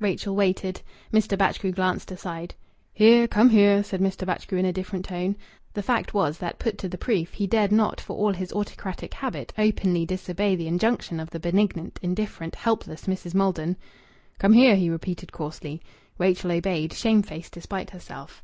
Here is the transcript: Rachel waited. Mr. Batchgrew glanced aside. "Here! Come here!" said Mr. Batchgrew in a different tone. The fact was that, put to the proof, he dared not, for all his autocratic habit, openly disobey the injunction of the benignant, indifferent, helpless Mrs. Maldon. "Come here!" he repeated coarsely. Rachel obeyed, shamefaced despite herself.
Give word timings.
Rachel 0.00 0.34
waited. 0.34 0.82
Mr. 1.12 1.38
Batchgrew 1.38 1.70
glanced 1.70 2.10
aside. 2.10 2.52
"Here! 2.92 3.28
Come 3.28 3.48
here!" 3.50 3.84
said 3.84 4.00
Mr. 4.00 4.26
Batchgrew 4.26 4.58
in 4.58 4.64
a 4.64 4.72
different 4.72 5.04
tone. 5.04 5.36
The 5.72 5.84
fact 5.84 6.12
was 6.12 6.38
that, 6.38 6.58
put 6.58 6.78
to 6.78 6.88
the 6.88 6.98
proof, 6.98 7.32
he 7.34 7.46
dared 7.46 7.70
not, 7.70 8.00
for 8.00 8.16
all 8.16 8.32
his 8.32 8.52
autocratic 8.52 9.14
habit, 9.14 9.52
openly 9.56 10.04
disobey 10.04 10.56
the 10.56 10.66
injunction 10.66 11.20
of 11.20 11.30
the 11.30 11.38
benignant, 11.38 12.00
indifferent, 12.02 12.56
helpless 12.56 13.04
Mrs. 13.04 13.34
Maldon. 13.36 13.76
"Come 14.40 14.52
here!" 14.54 14.74
he 14.74 14.90
repeated 14.90 15.30
coarsely. 15.30 15.80
Rachel 16.18 16.50
obeyed, 16.50 16.92
shamefaced 16.92 17.52
despite 17.52 17.90
herself. 17.90 18.42